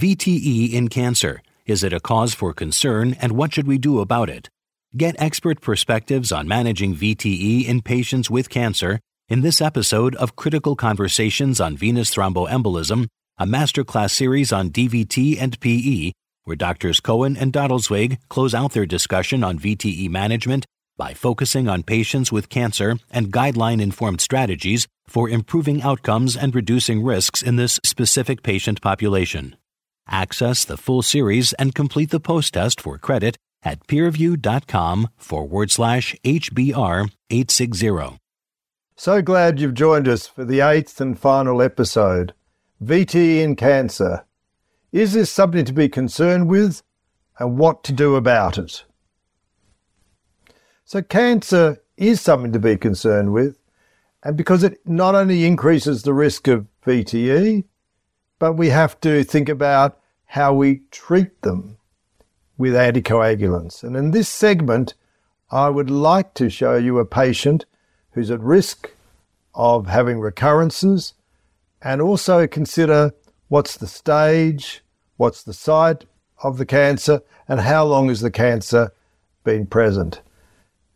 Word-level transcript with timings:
VTE 0.00 0.72
in 0.72 0.88
cancer. 0.88 1.42
Is 1.66 1.84
it 1.84 1.92
a 1.92 2.00
cause 2.00 2.32
for 2.32 2.54
concern 2.54 3.14
and 3.20 3.32
what 3.32 3.52
should 3.52 3.66
we 3.66 3.76
do 3.76 4.00
about 4.00 4.30
it? 4.30 4.48
Get 4.96 5.14
expert 5.18 5.60
perspectives 5.60 6.32
on 6.32 6.48
managing 6.48 6.96
VTE 6.96 7.66
in 7.66 7.82
patients 7.82 8.30
with 8.30 8.48
cancer 8.48 8.98
in 9.28 9.42
this 9.42 9.60
episode 9.60 10.14
of 10.14 10.36
Critical 10.36 10.74
Conversations 10.74 11.60
on 11.60 11.76
Venous 11.76 12.14
Thromboembolism, 12.14 13.08
a 13.36 13.44
masterclass 13.44 14.12
series 14.12 14.54
on 14.54 14.70
DVT 14.70 15.38
and 15.38 15.60
PE, 15.60 16.12
where 16.44 16.56
Doctors 16.56 17.00
Cohen 17.00 17.36
and 17.36 17.52
Deitelzweig 17.52 18.16
close 18.30 18.54
out 18.54 18.72
their 18.72 18.86
discussion 18.86 19.44
on 19.44 19.58
VTE 19.58 20.08
management 20.08 20.64
by 20.96 21.12
focusing 21.12 21.68
on 21.68 21.82
patients 21.82 22.32
with 22.32 22.48
cancer 22.48 22.98
and 23.10 23.30
guideline 23.30 23.82
informed 23.82 24.22
strategies 24.22 24.86
for 25.06 25.28
improving 25.28 25.82
outcomes 25.82 26.38
and 26.38 26.54
reducing 26.54 27.04
risks 27.04 27.42
in 27.42 27.56
this 27.56 27.78
specific 27.84 28.42
patient 28.42 28.80
population. 28.80 29.56
Access 30.10 30.64
the 30.64 30.76
full 30.76 31.02
series 31.02 31.52
and 31.54 31.74
complete 31.74 32.10
the 32.10 32.18
post 32.18 32.54
test 32.54 32.80
for 32.80 32.98
credit 32.98 33.36
at 33.62 33.86
peerview.com 33.86 35.08
forward 35.16 35.70
slash 35.70 36.16
HBR 36.24 37.10
860. 37.30 38.18
So 38.96 39.22
glad 39.22 39.60
you've 39.60 39.74
joined 39.74 40.08
us 40.08 40.26
for 40.26 40.44
the 40.44 40.60
eighth 40.60 41.00
and 41.00 41.18
final 41.18 41.62
episode 41.62 42.34
VTE 42.82 43.40
in 43.40 43.54
Cancer. 43.54 44.24
Is 44.90 45.12
this 45.12 45.30
something 45.30 45.64
to 45.64 45.72
be 45.72 45.88
concerned 45.88 46.48
with 46.48 46.82
and 47.38 47.56
what 47.56 47.84
to 47.84 47.92
do 47.92 48.16
about 48.16 48.58
it? 48.58 48.84
So, 50.84 51.02
cancer 51.02 51.80
is 51.96 52.20
something 52.20 52.52
to 52.52 52.58
be 52.58 52.76
concerned 52.76 53.32
with, 53.32 53.56
and 54.24 54.36
because 54.36 54.64
it 54.64 54.80
not 54.84 55.14
only 55.14 55.44
increases 55.44 56.02
the 56.02 56.12
risk 56.12 56.48
of 56.48 56.66
VTE, 56.84 57.62
but 58.40 58.54
we 58.54 58.70
have 58.70 58.98
to 59.02 59.22
think 59.22 59.48
about 59.48 59.99
how 60.30 60.52
we 60.52 60.82
treat 60.90 61.42
them 61.42 61.76
with 62.58 62.74
anticoagulants. 62.74 63.82
And 63.82 63.96
in 63.96 64.10
this 64.10 64.28
segment, 64.28 64.94
I 65.50 65.68
would 65.68 65.90
like 65.90 66.34
to 66.34 66.50
show 66.50 66.76
you 66.76 66.98
a 66.98 67.04
patient 67.04 67.64
who's 68.12 68.30
at 68.30 68.40
risk 68.40 68.90
of 69.54 69.86
having 69.86 70.20
recurrences 70.20 71.14
and 71.82 72.00
also 72.02 72.46
consider 72.46 73.12
what's 73.48 73.76
the 73.76 73.86
stage, 73.86 74.82
what's 75.16 75.42
the 75.42 75.54
site 75.54 76.04
of 76.42 76.58
the 76.58 76.66
cancer, 76.66 77.22
and 77.48 77.60
how 77.60 77.84
long 77.84 78.08
has 78.08 78.20
the 78.20 78.30
cancer 78.30 78.92
been 79.44 79.66
present 79.66 80.20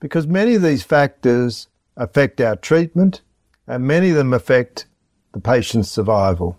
because 0.04 0.26
many 0.26 0.54
of 0.54 0.60
these 0.60 0.82
factors 0.82 1.66
affect 1.96 2.38
our 2.38 2.56
treatment 2.56 3.22
and 3.66 3.86
many 3.86 4.10
of 4.10 4.16
them 4.16 4.34
affect 4.34 4.84
the 5.32 5.40
patient's 5.40 5.90
survival. 5.90 6.58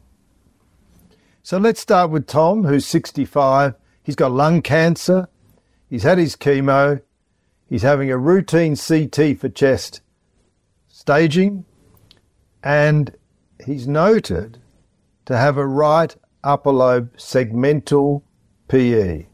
So 1.46 1.60
let's 1.60 1.80
start 1.80 2.10
with 2.10 2.26
Tom, 2.26 2.64
who's 2.64 2.88
65. 2.88 3.76
He's 4.02 4.16
got 4.16 4.32
lung 4.32 4.64
cancer. 4.64 5.30
He's 5.88 6.02
had 6.02 6.18
his 6.18 6.36
chemo. 6.36 7.04
He's 7.70 7.84
having 7.84 8.10
a 8.10 8.18
routine 8.18 8.76
CT 8.76 9.38
for 9.38 9.48
chest 9.50 10.02
staging. 10.88 11.66
And 12.64 13.16
he's 13.64 13.88
noted 13.88 14.58
to 15.26 15.38
have 15.38 15.58
a 15.58 15.68
right 15.68 16.16
upper 16.44 16.72
lobe 16.72 17.16
segmental 17.16 18.24
PE. 18.68 19.28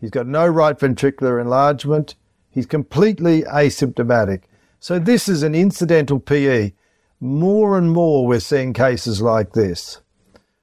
He's 0.00 0.10
got 0.10 0.28
no 0.28 0.46
right 0.46 0.78
ventricular 0.78 1.40
enlargement. 1.40 2.14
He's 2.48 2.66
completely 2.66 3.42
asymptomatic. 3.42 4.42
So 4.78 5.00
this 5.00 5.28
is 5.28 5.42
an 5.42 5.56
incidental 5.56 6.20
PE. 6.20 6.74
More 7.18 7.76
and 7.76 7.90
more 7.90 8.24
we're 8.24 8.38
seeing 8.38 8.72
cases 8.72 9.20
like 9.20 9.54
this. 9.54 10.00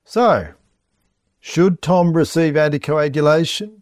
So, 0.05 0.53
should 1.47 1.81
Tom 1.81 2.11
receive 2.11 2.55
anticoagulation? 2.55 3.79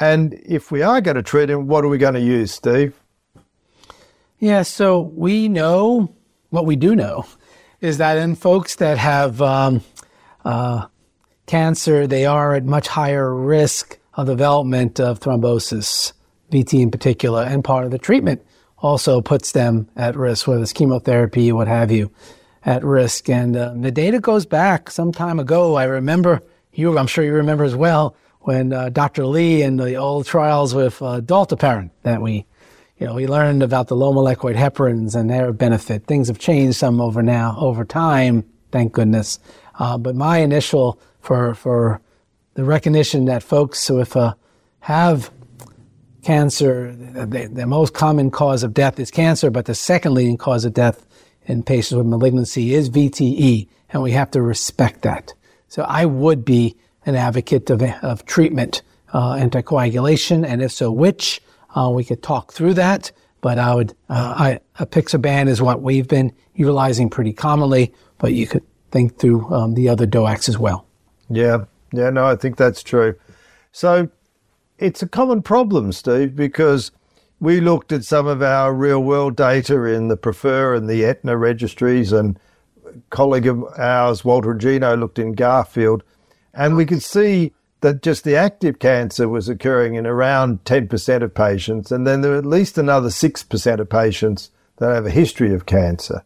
And 0.00 0.34
if 0.44 0.72
we 0.72 0.82
are 0.82 1.00
going 1.00 1.14
to 1.14 1.22
treat 1.22 1.48
him, 1.48 1.68
what 1.68 1.84
are 1.84 1.88
we 1.88 1.96
going 1.96 2.14
to 2.14 2.20
use, 2.20 2.50
Steve? 2.50 2.98
Yeah, 4.40 4.62
so 4.62 5.00
we 5.00 5.46
know 5.46 6.12
what 6.50 6.66
we 6.66 6.74
do 6.74 6.96
know 6.96 7.24
is 7.80 7.98
that 7.98 8.18
in 8.18 8.34
folks 8.34 8.74
that 8.76 8.98
have 8.98 9.40
um, 9.40 9.82
uh, 10.44 10.86
cancer, 11.46 12.08
they 12.08 12.26
are 12.26 12.56
at 12.56 12.64
much 12.64 12.88
higher 12.88 13.32
risk 13.32 13.98
of 14.14 14.26
development 14.26 14.98
of 14.98 15.20
thrombosis. 15.20 16.12
VT 16.50 16.82
in 16.82 16.90
particular, 16.90 17.44
and 17.44 17.64
part 17.64 17.86
of 17.86 17.92
the 17.92 17.98
treatment 17.98 18.44
also 18.78 19.22
puts 19.22 19.52
them 19.52 19.88
at 19.96 20.16
risk, 20.16 20.46
whether 20.46 20.60
it's 20.60 20.72
chemotherapy, 20.72 21.50
what 21.52 21.68
have 21.68 21.90
you, 21.90 22.10
at 22.66 22.84
risk. 22.84 23.30
And 23.30 23.56
uh, 23.56 23.72
the 23.74 23.90
data 23.90 24.18
goes 24.18 24.44
back 24.44 24.90
some 24.90 25.12
time 25.12 25.38
ago. 25.38 25.76
I 25.76 25.84
remember 25.84 26.42
you, 26.72 26.96
I'm 26.98 27.06
sure 27.06 27.24
you 27.24 27.32
remember 27.34 27.64
as 27.64 27.74
well, 27.74 28.16
when 28.40 28.72
uh, 28.72 28.88
Dr. 28.88 29.26
Lee 29.26 29.62
and 29.62 29.78
the 29.78 29.94
old 29.96 30.26
trials 30.26 30.74
with 30.74 31.00
uh, 31.00 31.20
dalteparin 31.20 31.90
that 32.02 32.20
we, 32.20 32.46
you 32.98 33.06
know, 33.06 33.14
we 33.14 33.26
learned 33.26 33.62
about 33.62 33.88
the 33.88 33.96
low 33.96 34.12
molecular 34.12 34.54
heparins 34.54 35.14
and 35.14 35.30
their 35.30 35.52
benefit. 35.52 36.06
Things 36.06 36.28
have 36.28 36.38
changed 36.38 36.76
some 36.76 37.00
over 37.00 37.22
now, 37.22 37.56
over 37.58 37.84
time, 37.84 38.44
thank 38.72 38.92
goodness. 38.92 39.38
Uh, 39.78 39.96
but 39.96 40.16
my 40.16 40.38
initial 40.38 41.00
for 41.20 41.54
for 41.54 42.00
the 42.54 42.64
recognition 42.64 43.24
that 43.26 43.42
folks 43.42 43.88
with 43.88 44.16
uh, 44.16 44.34
have 44.80 45.30
cancer, 46.22 46.92
the, 46.92 47.48
the, 47.52 47.66
most 47.66 47.94
common 47.94 48.30
cause 48.30 48.62
of 48.62 48.74
death 48.74 49.00
is 49.00 49.10
cancer, 49.10 49.50
but 49.50 49.64
the 49.64 49.74
second 49.74 50.14
leading 50.14 50.36
cause 50.36 50.64
of 50.64 50.72
death 50.72 51.06
in 51.46 51.62
patients 51.62 51.96
with 51.96 52.06
malignancy 52.06 52.74
is 52.74 52.90
VTE, 52.90 53.68
and 53.90 54.02
we 54.02 54.12
have 54.12 54.30
to 54.30 54.42
respect 54.42 55.02
that. 55.02 55.32
So 55.72 55.84
I 55.84 56.04
would 56.04 56.44
be 56.44 56.76
an 57.06 57.14
advocate 57.16 57.70
of, 57.70 57.80
of 58.02 58.26
treatment, 58.26 58.82
uh, 59.14 59.36
anticoagulation, 59.36 60.46
and 60.46 60.60
if 60.60 60.70
so, 60.70 60.92
which? 60.92 61.40
Uh, 61.74 61.88
we 61.88 62.04
could 62.04 62.22
talk 62.22 62.52
through 62.52 62.74
that, 62.74 63.10
but 63.40 63.58
I 63.58 63.74
would, 63.74 63.94
uh, 64.10 64.34
I, 64.36 64.60
apixaban 64.84 65.48
is 65.48 65.62
what 65.62 65.80
we've 65.80 66.06
been 66.06 66.30
utilizing 66.54 67.08
pretty 67.08 67.32
commonly, 67.32 67.94
but 68.18 68.34
you 68.34 68.46
could 68.46 68.62
think 68.90 69.16
through 69.16 69.50
um, 69.50 69.72
the 69.72 69.88
other 69.88 70.06
DOACs 70.06 70.50
as 70.50 70.58
well. 70.58 70.86
Yeah, 71.30 71.64
yeah, 71.90 72.10
no, 72.10 72.26
I 72.26 72.36
think 72.36 72.58
that's 72.58 72.82
true. 72.82 73.14
So 73.72 74.10
it's 74.76 75.02
a 75.02 75.08
common 75.08 75.40
problem, 75.40 75.92
Steve, 75.92 76.36
because 76.36 76.92
we 77.40 77.62
looked 77.62 77.92
at 77.92 78.04
some 78.04 78.26
of 78.26 78.42
our 78.42 78.74
real 78.74 79.02
world 79.02 79.36
data 79.36 79.82
in 79.84 80.08
the 80.08 80.18
Prefer 80.18 80.74
and 80.74 80.86
the 80.86 81.02
ETNA 81.02 81.38
registries, 81.38 82.12
and 82.12 82.38
colleague 83.10 83.46
of 83.46 83.64
ours, 83.76 84.24
Walter 84.24 84.54
Ageno, 84.54 84.98
looked 84.98 85.18
in 85.18 85.32
Garfield, 85.32 86.02
and 86.54 86.76
we 86.76 86.86
could 86.86 87.02
see 87.02 87.52
that 87.80 88.02
just 88.02 88.24
the 88.24 88.36
active 88.36 88.78
cancer 88.78 89.28
was 89.28 89.48
occurring 89.48 89.94
in 89.94 90.06
around 90.06 90.64
10% 90.64 91.22
of 91.22 91.34
patients, 91.34 91.90
and 91.90 92.06
then 92.06 92.20
there 92.20 92.32
are 92.34 92.38
at 92.38 92.46
least 92.46 92.78
another 92.78 93.08
6% 93.08 93.80
of 93.80 93.90
patients 93.90 94.50
that 94.76 94.94
have 94.94 95.06
a 95.06 95.10
history 95.10 95.52
of 95.52 95.66
cancer. 95.66 96.24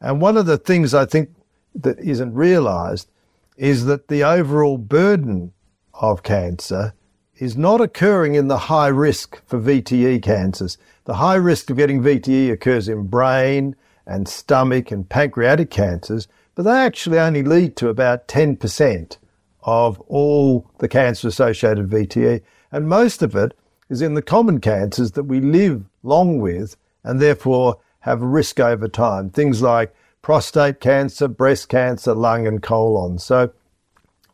And 0.00 0.20
one 0.20 0.36
of 0.36 0.46
the 0.46 0.58
things 0.58 0.94
I 0.94 1.04
think 1.04 1.30
that 1.74 1.98
isn't 1.98 2.34
realized 2.34 3.10
is 3.56 3.86
that 3.86 4.08
the 4.08 4.22
overall 4.22 4.78
burden 4.78 5.52
of 5.94 6.22
cancer 6.22 6.94
is 7.36 7.56
not 7.56 7.80
occurring 7.80 8.34
in 8.34 8.48
the 8.48 8.58
high 8.58 8.88
risk 8.88 9.42
for 9.46 9.58
VTE 9.58 10.22
cancers. 10.22 10.78
The 11.04 11.14
high 11.14 11.34
risk 11.34 11.70
of 11.70 11.76
getting 11.76 12.02
VTE 12.02 12.52
occurs 12.52 12.88
in 12.88 13.08
brain 13.08 13.74
and 14.06 14.28
stomach 14.28 14.90
and 14.90 15.08
pancreatic 15.08 15.70
cancers, 15.70 16.28
but 16.54 16.64
they 16.64 16.78
actually 16.78 17.18
only 17.18 17.42
lead 17.42 17.76
to 17.76 17.88
about 17.88 18.28
10% 18.28 19.16
of 19.62 20.00
all 20.02 20.70
the 20.78 20.88
cancer 20.88 21.28
associated 21.28 21.88
VTE. 21.88 22.42
And 22.70 22.88
most 22.88 23.22
of 23.22 23.34
it 23.34 23.56
is 23.88 24.02
in 24.02 24.14
the 24.14 24.22
common 24.22 24.60
cancers 24.60 25.12
that 25.12 25.24
we 25.24 25.40
live 25.40 25.84
long 26.02 26.40
with 26.40 26.76
and 27.02 27.20
therefore 27.20 27.78
have 28.00 28.20
risk 28.20 28.60
over 28.60 28.88
time. 28.88 29.30
Things 29.30 29.62
like 29.62 29.94
prostate 30.22 30.80
cancer, 30.80 31.28
breast 31.28 31.68
cancer, 31.68 32.14
lung 32.14 32.46
and 32.46 32.62
colon. 32.62 33.18
So 33.18 33.52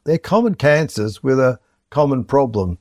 they're 0.05 0.19
common 0.19 0.55
cancers 0.55 1.23
with 1.23 1.38
a 1.38 1.58
common 1.90 2.25
problem. 2.25 2.78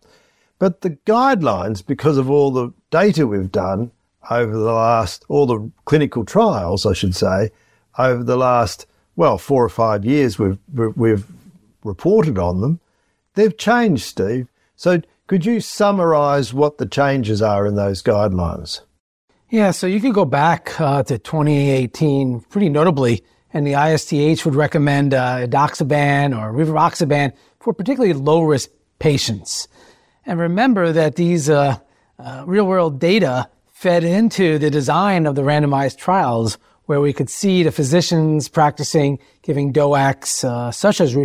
But 0.58 0.82
the 0.82 0.92
guidelines, 1.06 1.86
because 1.86 2.18
of 2.18 2.30
all 2.30 2.52
the 2.52 2.74
data 2.92 3.26
we've 3.28 3.52
done 3.52 3.92
over 4.30 4.52
the 4.52 4.72
last, 4.72 5.26
all 5.28 5.46
the 5.46 5.72
clinical 5.86 6.26
trials, 6.26 6.86
I 6.86 6.94
should 6.94 7.16
say, 7.16 7.52
over 7.98 8.24
the 8.24 8.38
last, 8.38 8.86
well, 9.16 9.38
four 9.38 9.64
or 9.64 9.70
five 9.70 10.06
years 10.06 10.38
we've, 10.38 10.58
we've 10.74 11.26
reported 11.84 12.38
on 12.38 12.62
them, 12.62 12.80
they've 13.36 13.58
changed, 13.58 14.04
Steve. 14.04 14.48
So 14.76 15.02
could 15.28 15.46
you 15.46 15.60
summarize 15.62 16.54
what 16.54 16.78
the 16.78 16.86
changes 16.86 17.42
are 17.42 17.66
in 17.66 17.76
those 17.76 18.02
guidelines? 18.02 18.82
Yeah, 19.50 19.72
so 19.72 19.88
you 19.88 20.00
could 20.00 20.14
go 20.14 20.26
back 20.26 20.80
uh, 20.80 21.02
to 21.04 21.18
2018 21.18 22.42
pretty 22.42 22.70
notably, 22.70 23.24
and 23.52 23.66
the 23.66 23.74
ISTH 23.74 24.46
would 24.46 24.56
recommend 24.56 25.14
uh, 25.14 25.38
edoxaban 25.48 26.38
or 26.38 26.54
rivaroxaban 26.54 27.34
for 27.60 27.74
particularly 27.74 28.14
low 28.14 28.44
risk 28.44 28.70
patients. 29.00 29.68
And 30.26 30.40
remember 30.40 30.92
that 30.92 31.16
these 31.16 31.50
uh, 31.50 31.78
uh, 32.20 32.44
real 32.46 32.68
world 32.68 33.00
data 33.00 33.50
fed 33.80 34.04
into 34.04 34.60
the 34.60 34.70
design 34.70 35.26
of 35.26 35.36
the 35.36 35.42
randomized 35.42 35.96
trials 35.96 36.58
where 36.88 37.00
we 37.00 37.14
could 37.14 37.30
see 37.30 37.64
the 37.64 37.72
physicians 37.72 38.50
practicing 38.50 39.18
giving 39.42 39.72
DOACs 39.72 40.44
uh, 40.44 40.70
such 40.70 41.00
as 41.00 41.16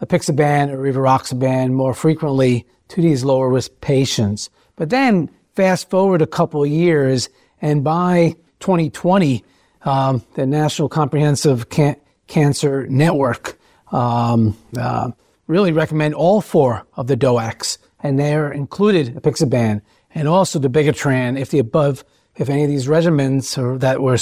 apixaban 0.00 0.70
or 0.70 0.78
rivaroxaban 0.78 1.72
more 1.72 1.92
frequently 1.92 2.66
to 2.88 3.02
these 3.02 3.22
lower 3.22 3.50
risk 3.50 3.70
patients. 3.82 4.48
But 4.76 4.88
then 4.88 5.28
fast 5.54 5.90
forward 5.90 6.22
a 6.22 6.26
couple 6.26 6.64
years, 6.64 7.28
and 7.60 7.84
by 7.84 8.34
2020, 8.60 9.44
um, 9.82 10.24
the 10.36 10.46
National 10.46 10.88
Comprehensive 10.88 11.68
Can- 11.68 12.00
Cancer 12.28 12.86
Network 12.86 13.58
um, 13.92 14.56
uh, 14.74 15.10
really 15.48 15.72
recommend 15.72 16.14
all 16.14 16.40
four 16.40 16.86
of 16.94 17.08
the 17.08 17.16
DOACs, 17.18 17.76
and 18.02 18.18
they're 18.18 18.50
included 18.50 19.16
apixaban 19.16 19.82
and 20.14 20.28
also 20.28 20.58
the 20.58 20.68
dabigatran 20.68 21.38
if 21.38 21.50
the 21.50 21.58
above, 21.58 22.04
if 22.36 22.48
any 22.48 22.64
of 22.64 22.70
these 22.70 22.86
regimens 22.86 23.56
or 23.58 23.78
that 23.78 24.00
were 24.00 24.18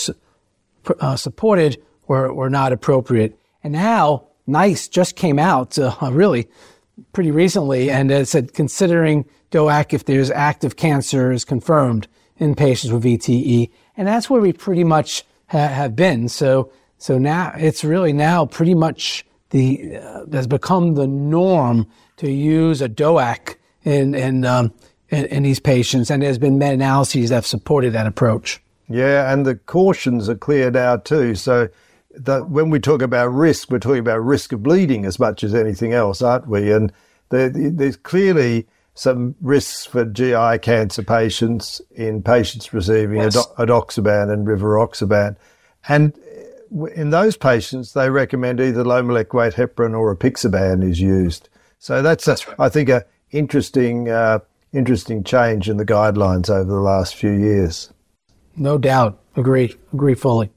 uh, 1.00 1.16
supported 1.16 1.82
were, 2.06 2.32
were 2.32 2.50
not 2.50 2.72
appropriate. 2.72 3.38
And 3.62 3.72
now 3.72 4.28
NICE 4.46 4.88
just 4.88 5.16
came 5.16 5.38
out 5.38 5.78
uh, 5.78 5.94
really 6.10 6.48
pretty 7.12 7.30
recently 7.30 7.90
and 7.90 8.10
it 8.10 8.26
said 8.26 8.54
considering 8.54 9.24
DOAC 9.50 9.94
if 9.94 10.04
there's 10.04 10.30
active 10.30 10.76
cancer 10.76 11.32
is 11.32 11.44
confirmed 11.44 12.08
in 12.38 12.54
patients 12.54 12.92
with 12.92 13.04
VTE. 13.04 13.70
And 13.96 14.06
that's 14.06 14.30
where 14.30 14.40
we 14.40 14.52
pretty 14.52 14.84
much 14.84 15.24
ha- 15.48 15.68
have 15.68 15.96
been. 15.96 16.28
So, 16.28 16.70
so 16.98 17.18
now 17.18 17.52
it's 17.56 17.84
really 17.84 18.12
now 18.12 18.46
pretty 18.46 18.74
much 18.74 19.24
the, 19.50 19.96
uh, 19.96 20.26
has 20.32 20.46
become 20.46 20.94
the 20.94 21.06
norm 21.06 21.86
to 22.18 22.30
use 22.30 22.82
a 22.82 22.88
DOAC 22.88 23.56
in, 23.84 24.14
in, 24.14 24.44
um, 24.44 24.72
in, 25.10 25.24
in 25.26 25.42
these 25.42 25.60
patients. 25.60 26.10
And 26.10 26.22
there's 26.22 26.38
been 26.38 26.58
meta-analyses 26.58 27.30
that 27.30 27.36
have 27.36 27.46
supported 27.46 27.92
that 27.92 28.06
approach. 28.06 28.60
Yeah, 28.88 29.32
and 29.32 29.44
the 29.44 29.56
cautions 29.56 30.28
are 30.28 30.34
cleared 30.34 30.76
out 30.76 31.04
too. 31.04 31.34
So 31.34 31.68
that 32.14 32.48
when 32.48 32.70
we 32.70 32.80
talk 32.80 33.02
about 33.02 33.28
risk, 33.28 33.70
we're 33.70 33.78
talking 33.78 34.00
about 34.00 34.18
risk 34.18 34.52
of 34.52 34.62
bleeding 34.62 35.04
as 35.04 35.18
much 35.18 35.44
as 35.44 35.54
anything 35.54 35.92
else, 35.92 36.22
aren't 36.22 36.48
we? 36.48 36.72
And 36.72 36.92
there, 37.28 37.50
there's 37.50 37.96
clearly 37.96 38.66
some 38.94 39.36
risks 39.40 39.86
for 39.86 40.04
GI 40.04 40.58
cancer 40.60 41.04
patients 41.04 41.80
in 41.94 42.22
patients 42.22 42.72
receiving 42.72 43.20
yes. 43.20 43.36
edoxaban 43.58 44.32
and 44.32 44.46
rivaroxaban. 44.46 45.36
And 45.88 46.18
in 46.94 47.10
those 47.10 47.36
patients, 47.36 47.92
they 47.92 48.10
recommend 48.10 48.60
either 48.60 48.84
low 48.84 49.02
molecular 49.02 49.44
weight 49.44 49.54
heparin 49.54 49.96
or 49.96 50.14
apixaban 50.14 50.82
is 50.82 51.00
used. 51.00 51.48
So 51.78 52.02
that's. 52.02 52.28
I 52.58 52.68
think, 52.68 52.88
an 52.88 53.02
interesting, 53.30 54.08
uh, 54.08 54.40
interesting 54.72 55.24
change 55.24 55.68
in 55.68 55.76
the 55.76 55.86
guidelines 55.86 56.50
over 56.50 56.70
the 56.70 56.80
last 56.80 57.14
few 57.14 57.32
years. 57.32 57.92
No 58.56 58.78
doubt. 58.78 59.20
Agree. 59.36 59.74
Agree 59.92 60.14
fully. 60.14 60.50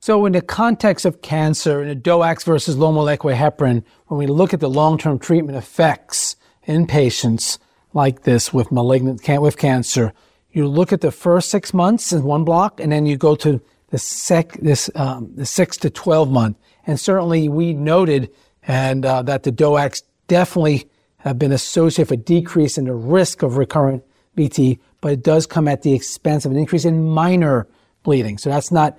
So, 0.00 0.26
in 0.26 0.32
the 0.32 0.40
context 0.40 1.04
of 1.04 1.22
cancer, 1.22 1.82
in 1.82 1.88
a 1.88 1.96
DOACs 1.96 2.44
versus 2.44 2.76
low 2.76 2.92
molecular 2.92 3.34
heparin, 3.34 3.82
when 4.06 4.18
we 4.18 4.28
look 4.28 4.54
at 4.54 4.60
the 4.60 4.70
long-term 4.70 5.18
treatment 5.18 5.58
effects 5.58 6.36
in 6.64 6.86
patients 6.86 7.58
like 7.94 8.22
this 8.22 8.52
with 8.52 8.70
malignant 8.70 9.26
with 9.40 9.56
cancer, 9.56 10.12
you 10.52 10.68
look 10.68 10.92
at 10.92 11.00
the 11.00 11.10
first 11.10 11.50
six 11.50 11.74
months 11.74 12.12
in 12.12 12.22
one 12.22 12.44
block, 12.44 12.78
and 12.78 12.92
then 12.92 13.06
you 13.06 13.16
go 13.16 13.34
to 13.36 13.60
the 13.90 13.98
sec 13.98 14.52
this 14.58 14.88
um, 14.94 15.32
the 15.34 15.46
six 15.46 15.76
to 15.78 15.90
twelve 15.90 16.30
month. 16.30 16.56
And 16.86 16.98
certainly, 17.00 17.48
we 17.48 17.74
noted 17.74 18.30
and 18.62 19.04
uh, 19.04 19.22
that 19.22 19.42
the 19.42 19.52
DOACs 19.52 20.02
definitely 20.28 20.88
have 21.18 21.38
been 21.38 21.52
associated 21.52 22.10
with 22.10 22.20
a 22.20 22.22
decrease 22.22 22.78
in 22.78 22.84
the 22.84 22.94
risk 22.94 23.42
of 23.42 23.56
recurrent 23.56 24.04
VT, 24.36 24.78
but 25.00 25.12
it 25.12 25.22
does 25.22 25.46
come 25.46 25.68
at 25.68 25.82
the 25.82 25.94
expense 25.94 26.44
of 26.44 26.52
an 26.52 26.58
increase 26.58 26.84
in 26.84 27.08
minor 27.08 27.66
bleeding. 28.02 28.38
So 28.38 28.50
that's 28.50 28.70
not 28.70 28.98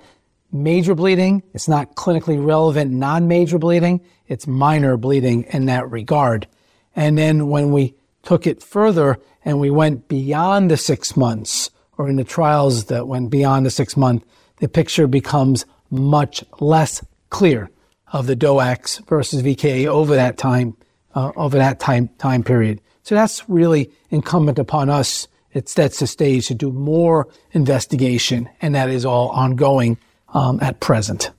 major 0.52 0.94
bleeding. 0.94 1.42
It's 1.54 1.68
not 1.68 1.94
clinically 1.94 2.44
relevant 2.44 2.90
non-major 2.92 3.58
bleeding. 3.58 4.00
It's 4.28 4.46
minor 4.46 4.96
bleeding 4.96 5.44
in 5.44 5.66
that 5.66 5.90
regard. 5.90 6.46
And 6.94 7.16
then 7.16 7.48
when 7.48 7.72
we 7.72 7.94
took 8.22 8.46
it 8.46 8.62
further 8.62 9.18
and 9.44 9.60
we 9.60 9.70
went 9.70 10.08
beyond 10.08 10.70
the 10.70 10.76
six 10.76 11.16
months 11.16 11.70
or 11.96 12.08
in 12.08 12.16
the 12.16 12.24
trials 12.24 12.86
that 12.86 13.08
went 13.08 13.30
beyond 13.30 13.64
the 13.66 13.70
six 13.70 13.96
month, 13.96 14.24
the 14.56 14.68
picture 14.68 15.06
becomes 15.06 15.64
much 15.90 16.44
less 16.60 17.04
clear 17.30 17.70
of 18.12 18.26
the 18.26 18.36
DOACs 18.36 19.06
versus 19.06 19.42
VKA 19.42 19.86
over 19.86 20.14
that 20.14 20.36
time, 20.36 20.76
uh, 21.14 21.32
over 21.36 21.58
that 21.58 21.80
time, 21.80 22.08
time 22.18 22.42
period. 22.42 22.80
So 23.02 23.14
that's 23.14 23.48
really 23.48 23.90
incumbent 24.10 24.58
upon 24.58 24.88
us. 24.90 25.28
It 25.52 25.68
sets 25.68 25.98
the 25.98 26.06
stage 26.06 26.46
to 26.48 26.54
do 26.54 26.70
more 26.70 27.28
investigation 27.52 28.48
and 28.60 28.74
that 28.74 28.88
is 28.88 29.04
all 29.04 29.30
ongoing 29.30 29.98
um, 30.32 30.60
at 30.62 30.80
present. 30.80 31.30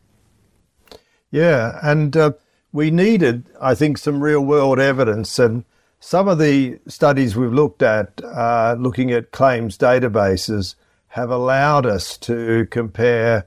Yeah, 1.32 1.80
and 1.82 2.16
uh, 2.18 2.32
we 2.74 2.92
needed, 2.92 3.50
I 3.62 3.76
think, 3.76 3.98
some 3.98 4.22
real 4.22 4.42
world 4.42 4.80
evidence. 4.80 5.40
And 5.40 5.64
some 6.00 6.28
of 6.28 6.40
the 6.40 6.80
studies 6.88 7.36
we've 7.36 7.54
looked 7.54 7.82
at, 7.82 8.22
uh, 8.24 8.76
looking 8.78 9.12
at 9.12 9.32
claims 9.32 9.78
databases, 9.78 10.76
have 11.10 11.30
allowed 11.30 11.86
us 11.86 12.18
to 12.18 12.68
compare 12.72 13.46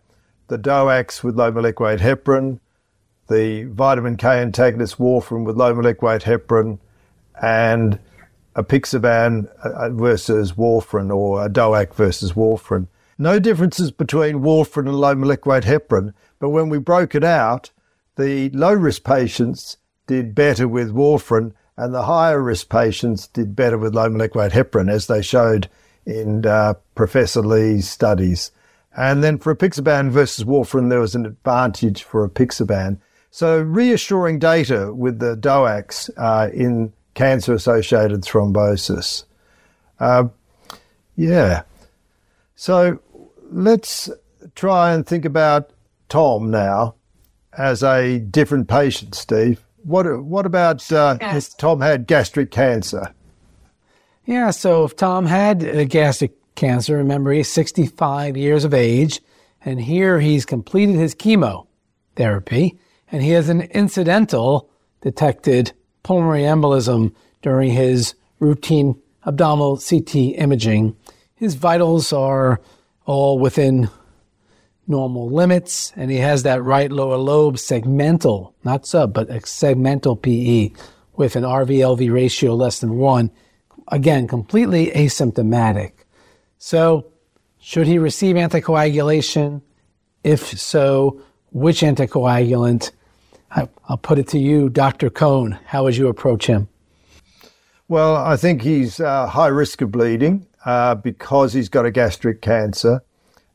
the 0.48 0.58
DOACs 0.58 1.22
with 1.22 1.36
low 1.36 1.50
molecular 1.50 1.92
weight 1.92 2.00
heparin, 2.00 2.60
the 3.28 3.64
vitamin 3.64 4.16
K 4.16 4.40
antagonist 4.40 4.98
warfarin 4.98 5.44
with 5.44 5.56
low 5.56 5.74
molecular 5.74 6.14
weight 6.14 6.22
heparin, 6.22 6.78
and 7.40 7.98
apixaban 8.54 9.48
uh, 9.64 9.90
versus 9.90 10.52
warfarin 10.52 11.14
or 11.14 11.44
a 11.44 11.48
DOAC 11.48 11.94
versus 11.94 12.32
warfarin. 12.32 12.86
No 13.18 13.38
differences 13.38 13.90
between 13.90 14.40
warfarin 14.40 14.88
and 14.88 15.00
low 15.00 15.14
molecular 15.14 15.56
weight 15.56 15.64
heparin, 15.64 16.14
but 16.38 16.50
when 16.50 16.68
we 16.68 16.78
broke 16.78 17.14
it 17.14 17.24
out, 17.24 17.70
the 18.16 18.50
low 18.50 18.72
risk 18.72 19.04
patients 19.04 19.78
did 20.06 20.34
better 20.34 20.68
with 20.68 20.94
warfarin 20.94 21.52
and 21.76 21.92
the 21.92 22.04
higher 22.04 22.40
risk 22.40 22.68
patients 22.68 23.26
did 23.28 23.56
better 23.56 23.78
with 23.78 23.94
low 23.94 24.08
molecular 24.08 24.44
weight 24.44 24.52
heparin, 24.52 24.90
as 24.90 25.06
they 25.06 25.22
showed 25.22 25.68
in 26.06 26.46
uh, 26.46 26.74
Professor 26.94 27.42
Lee's 27.42 27.88
studies. 27.88 28.52
And 28.96 29.24
then 29.24 29.38
for 29.38 29.54
apixaban 29.54 30.10
versus 30.10 30.44
warfarin, 30.44 30.88
there 30.88 31.00
was 31.00 31.16
an 31.16 31.26
advantage 31.26 32.04
for 32.04 32.28
apixaban. 32.28 32.98
So 33.34 33.60
reassuring 33.60 34.38
data 34.38 34.94
with 34.94 35.18
the 35.18 35.36
DOACs 35.36 36.08
uh, 36.16 36.50
in 36.54 36.92
cancer-associated 37.14 38.22
thrombosis. 38.22 39.24
Uh, 39.98 40.28
yeah. 41.16 41.62
So 42.54 43.00
let's 43.50 44.08
try 44.54 44.92
and 44.92 45.04
think 45.04 45.24
about 45.24 45.70
Tom 46.08 46.52
now 46.52 46.94
as 47.58 47.82
a 47.82 48.20
different 48.20 48.68
patient, 48.68 49.16
Steve. 49.16 49.60
What 49.82 50.22
what 50.22 50.46
about 50.46 50.92
uh, 50.92 51.18
yes. 51.20 51.48
if 51.48 51.56
Tom 51.56 51.80
had 51.80 52.06
gastric 52.06 52.52
cancer? 52.52 53.12
Yeah, 54.26 54.52
so 54.52 54.84
if 54.84 54.94
Tom 54.94 55.26
had 55.26 55.64
a 55.64 55.84
gastric 55.84 56.34
cancer, 56.54 56.98
remember 56.98 57.32
he's 57.32 57.50
65 57.50 58.36
years 58.36 58.62
of 58.62 58.72
age, 58.72 59.20
and 59.64 59.80
here 59.80 60.20
he's 60.20 60.46
completed 60.46 60.94
his 60.94 61.16
chemo 61.16 61.66
therapy, 62.14 62.78
and 63.14 63.22
he 63.22 63.30
has 63.30 63.48
an 63.48 63.60
incidental 63.60 64.68
detected 65.00 65.70
pulmonary 66.02 66.42
embolism 66.42 67.14
during 67.42 67.70
his 67.70 68.16
routine 68.40 69.00
abdominal 69.24 69.76
CT 69.76 70.16
imaging. 70.36 70.96
His 71.36 71.54
vitals 71.54 72.12
are 72.12 72.60
all 73.06 73.38
within 73.38 73.88
normal 74.88 75.30
limits, 75.30 75.92
and 75.94 76.10
he 76.10 76.16
has 76.16 76.42
that 76.42 76.64
right 76.64 76.90
lower 76.90 77.16
lobe 77.16 77.54
segmental, 77.54 78.52
not 78.64 78.84
sub, 78.84 79.14
but 79.14 79.30
a 79.30 79.34
segmental 79.34 80.20
PE 80.20 80.72
with 81.14 81.36
an 81.36 81.44
RV-LV 81.44 82.12
ratio 82.12 82.56
less 82.56 82.80
than 82.80 82.96
one. 82.96 83.30
Again, 83.92 84.26
completely 84.26 84.88
asymptomatic. 84.88 85.92
So, 86.58 87.12
should 87.60 87.86
he 87.86 87.96
receive 87.96 88.34
anticoagulation? 88.34 89.62
If 90.24 90.58
so, 90.58 91.22
which 91.52 91.82
anticoagulant? 91.82 92.90
I'll 93.54 93.98
put 93.98 94.18
it 94.18 94.28
to 94.28 94.38
you, 94.38 94.68
Dr. 94.68 95.10
Cohn. 95.10 95.58
How 95.66 95.84
would 95.84 95.96
you 95.96 96.08
approach 96.08 96.46
him? 96.46 96.68
Well, 97.88 98.16
I 98.16 98.36
think 98.36 98.62
he's 98.62 98.98
uh, 98.98 99.26
high 99.26 99.48
risk 99.48 99.82
of 99.82 99.92
bleeding 99.92 100.46
uh, 100.64 100.94
because 100.96 101.52
he's 101.52 101.68
got 101.68 101.84
a 101.84 101.90
gastric 101.90 102.40
cancer. 102.40 103.02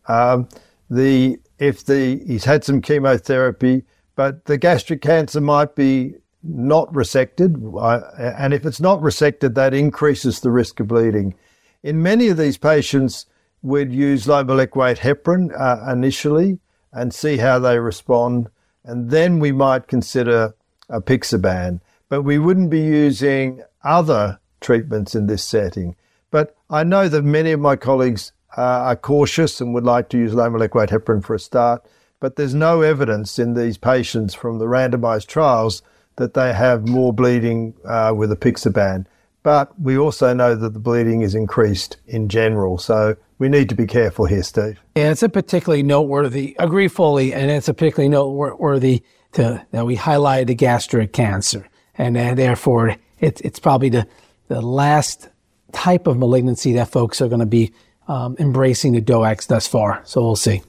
Um, 0.08 0.48
the 0.90 1.40
if 1.58 1.86
the 1.86 2.24
he's 2.26 2.46
had 2.46 2.64
some 2.64 2.82
chemotherapy, 2.82 3.84
but 4.16 4.46
the 4.46 4.58
gastric 4.58 5.02
cancer 5.02 5.42
might 5.42 5.76
be 5.76 6.16
not 6.44 6.92
resected, 6.94 7.76
uh, 7.76 8.34
and 8.38 8.54
if 8.54 8.66
it's 8.66 8.80
not 8.80 9.02
resected, 9.02 9.56
that 9.56 9.74
increases 9.74 10.40
the 10.40 10.52
risk 10.52 10.80
of 10.80 10.88
bleeding. 10.88 11.36
In 11.84 12.02
many 12.02 12.28
of 12.28 12.38
these 12.38 12.58
patients, 12.58 13.26
we'd 13.62 13.92
use 13.92 14.28
low 14.28 14.44
molecular 14.44 14.88
weight 14.88 15.00
heparin 15.00 15.50
uh, 15.60 15.92
initially 15.92 16.60
and 16.94 17.14
see 17.14 17.38
how 17.38 17.60
they 17.60 17.80
respond, 17.80 18.50
and 18.84 19.10
then 19.10 19.40
we 19.40 19.52
might 19.52 19.88
consider 19.88 20.56
apixaban. 20.90 21.82
But 22.10 22.24
we 22.24 22.40
wouldn't 22.40 22.70
be 22.70 22.82
using 22.82 23.64
other 23.84 24.40
treatments 24.62 25.16
in 25.16 25.28
this 25.28 25.44
setting. 25.44 25.96
But 26.32 26.56
I 26.70 26.84
know 26.84 27.08
that 27.08 27.24
many 27.24 27.52
of 27.52 27.60
my 27.60 27.76
colleagues 27.76 28.32
uh, 28.58 28.62
are 28.62 28.96
cautious 28.96 29.62
and 29.62 29.74
would 29.74 29.84
like 29.84 30.10
to 30.10 30.18
use 30.18 30.34
low 30.34 30.50
molecular 30.50 30.84
weight 30.84 30.90
heparin 30.90 31.24
for 31.24 31.36
a 31.36 31.40
start, 31.40 31.86
but 32.20 32.36
there's 32.36 32.54
no 32.54 32.82
evidence 32.82 33.40
in 33.40 33.54
these 33.54 33.78
patients 33.78 34.34
from 34.34 34.60
the 34.60 34.66
randomized 34.66 35.28
trials 35.28 35.82
that 36.18 36.34
they 36.34 36.54
have 36.54 36.88
more 36.88 37.14
bleeding 37.14 37.74
uh, 37.86 38.14
with 38.16 38.32
apixaban. 38.32 39.06
But 39.42 39.80
we 39.80 39.98
also 39.98 40.34
know 40.34 40.56
that 40.56 40.74
the 40.74 40.80
bleeding 40.80 41.22
is 41.22 41.34
increased 41.34 41.98
in 42.08 42.28
general. 42.28 42.78
So 42.78 43.16
we 43.40 43.50
need 43.50 43.70
to 43.70 43.76
be 43.76 43.88
careful 43.88 44.26
here, 44.26 44.44
Steve. 44.44 44.80
Yeah, 44.96 45.12
it's 45.12 45.24
a 45.24 45.30
particularly 45.30 45.82
noteworthy, 45.82 46.56
agree 46.60 46.90
fully, 46.90 47.34
and 47.34 47.50
it's 47.50 47.70
a 47.70 47.74
particularly 47.74 48.10
noteworthy 48.10 49.02
to, 49.34 49.66
that 49.72 49.86
we 49.86 49.96
highlighted 49.96 50.48
the 50.48 50.56
gastric 50.56 51.14
cancer. 51.14 51.68
And 51.98 52.18
uh, 52.18 52.36
therefore, 52.36 52.98
it, 53.20 53.42
it's 53.42 53.60
probably 53.60 53.90
the, 53.90 54.08
the 54.50 54.62
last 54.62 55.30
type 55.72 56.06
of 56.06 56.18
malignancy 56.18 56.74
that 56.74 56.90
folks 56.90 57.22
are 57.22 57.28
going 57.28 57.40
to 57.40 57.46
be 57.46 57.74
um, 58.08 58.36
embracing 58.40 58.94
the 58.94 59.02
DOACs 59.02 59.48
thus 59.48 59.68
far. 59.68 60.02
So 60.04 60.22
we'll 60.22 60.36
see. 60.36 60.62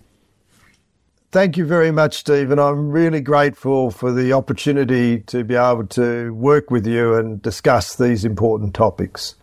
Thank 1.32 1.56
you 1.56 1.64
very 1.64 1.90
much, 1.90 2.18
Steve. 2.18 2.50
And 2.50 2.60
I'm 2.60 2.90
really 2.90 3.20
grateful 3.20 3.90
for 3.90 4.12
the 4.12 4.32
opportunity 4.32 5.20
to 5.20 5.44
be 5.44 5.54
able 5.54 5.86
to 5.88 6.34
work 6.34 6.70
with 6.70 6.86
you 6.86 7.14
and 7.14 7.40
discuss 7.40 7.96
these 7.96 8.24
important 8.24 8.74
topics. 8.74 9.36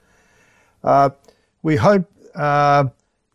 Uh, 0.83 1.09
we 1.63 1.77
hope 1.77 2.11
uh, 2.35 2.85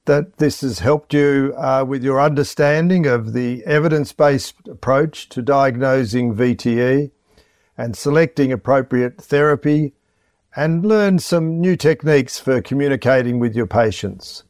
that 0.04 0.38
this 0.38 0.62
has 0.62 0.80
helped 0.80 1.14
you 1.14 1.54
uh, 1.56 1.84
with 1.86 2.02
your 2.02 2.20
understanding 2.20 3.06
of 3.06 3.32
the 3.32 3.64
evidence 3.64 4.12
based 4.12 4.54
approach 4.68 5.28
to 5.28 5.42
diagnosing 5.42 6.34
VTE 6.34 7.10
and 7.78 7.96
selecting 7.96 8.52
appropriate 8.52 9.20
therapy 9.20 9.94
and 10.54 10.84
learn 10.84 11.18
some 11.18 11.60
new 11.60 11.76
techniques 11.76 12.38
for 12.38 12.60
communicating 12.60 13.38
with 13.38 13.54
your 13.54 13.66
patients. 13.66 14.44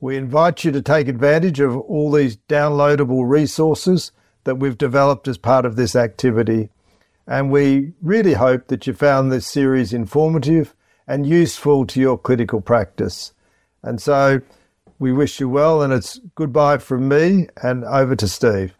We 0.00 0.16
invite 0.16 0.64
you 0.64 0.72
to 0.72 0.82
take 0.82 1.08
advantage 1.08 1.60
of 1.60 1.76
all 1.76 2.12
these 2.12 2.36
downloadable 2.48 3.28
resources 3.28 4.12
that 4.44 4.56
we've 4.56 4.78
developed 4.78 5.26
as 5.26 5.38
part 5.38 5.64
of 5.64 5.76
this 5.76 5.96
activity. 5.96 6.68
And 7.26 7.50
we 7.50 7.94
really 8.02 8.34
hope 8.34 8.68
that 8.68 8.86
you 8.86 8.92
found 8.92 9.32
this 9.32 9.46
series 9.46 9.94
informative 9.94 10.74
and 11.08 11.26
useful 11.26 11.86
to 11.86 12.00
your 12.00 12.18
clinical 12.18 12.60
practice. 12.60 13.32
And 13.82 14.00
so 14.00 14.42
we 15.04 15.12
wish 15.12 15.38
you 15.38 15.50
well, 15.50 15.82
and 15.82 15.92
it's 15.92 16.18
goodbye 16.34 16.78
from 16.78 17.08
me 17.08 17.46
and 17.62 17.84
over 17.84 18.16
to 18.16 18.26
Steve. 18.26 18.72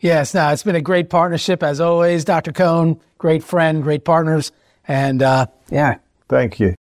Yes, 0.00 0.34
now 0.34 0.50
it's 0.50 0.64
been 0.64 0.74
a 0.74 0.80
great 0.80 1.10
partnership 1.10 1.62
as 1.62 1.80
always, 1.80 2.24
Dr. 2.24 2.50
Cohn. 2.50 3.00
Great 3.18 3.44
friend, 3.44 3.84
great 3.84 4.04
partners, 4.04 4.50
and 4.88 5.22
uh, 5.22 5.46
yeah. 5.70 5.98
Thank 6.28 6.58
you. 6.58 6.74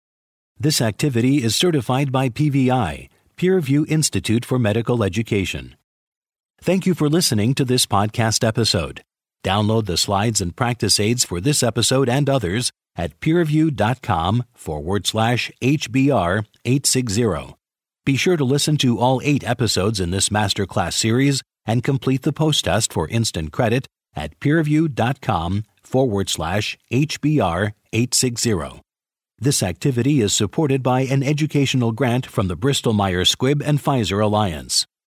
This 0.57 0.81
activity 0.81 1.43
is 1.43 1.57
certified 1.57 2.13
by 2.13 2.29
PVI 2.29 3.09
Peerview 3.37 3.89
Institute 3.89 4.45
for 4.45 4.61
Medical 4.61 5.03
Education. 5.03 5.75
Thank 6.63 6.87
you 6.87 6.95
for 6.95 7.09
listening 7.09 7.55
to 7.57 7.65
this 7.65 7.87
podcast 7.87 8.47
episode. 8.47 9.03
Download 9.43 9.87
the 9.87 9.97
slides 9.97 10.41
and 10.41 10.55
practice 10.55 11.01
aids 11.01 11.25
for 11.25 11.41
this 11.41 11.65
episode 11.65 12.09
and 12.09 12.31
others 12.31 12.71
at 12.95 13.19
peerview.com 13.19 14.45
forward 14.55 15.09
slash 15.09 15.51
HBR 15.61 16.47
860. 16.65 17.57
Be 18.05 18.17
sure 18.17 18.37
to 18.37 18.45
listen 18.45 18.77
to 18.79 18.99
all 18.99 19.23
eight 19.25 19.45
episodes 19.45 19.99
in 19.99 20.11
this 20.11 20.29
masterclass 20.29 20.93
series 20.93 21.43
and 21.65 21.83
complete 21.83 22.21
the 22.21 22.35
post 22.35 22.67
test 22.67 22.93
for 22.93 23.09
instant 23.09 23.51
credit 23.51 23.87
at 24.15 24.39
peerview.com 24.41 25.65
forward 25.83 26.29
slash 26.29 26.77
HBR 26.93 27.73
860. 27.95 28.83
This 29.39 29.63
activity 29.63 30.21
is 30.21 30.35
supported 30.35 30.83
by 30.83 31.03
an 31.03 31.23
educational 31.23 31.93
grant 31.93 32.27
from 32.27 32.49
the 32.49 32.57
Bristol 32.57 32.93
Myers 32.93 33.35
Squibb 33.35 33.63
and 33.65 33.79
Pfizer 33.79 34.23
Alliance. 34.23 34.87